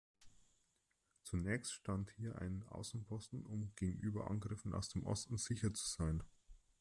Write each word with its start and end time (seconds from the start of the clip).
Zunächst 1.21 1.73
stand 1.73 2.09
hier 2.09 2.35
ein 2.39 2.63
Außenposten, 2.69 3.45
um 3.45 3.71
gegenüber 3.75 4.31
Angriffen 4.31 4.73
aus 4.73 4.89
dem 4.89 5.05
Osten 5.05 5.37
sicher 5.37 5.75
zu 5.75 5.87
sein. 5.87 6.23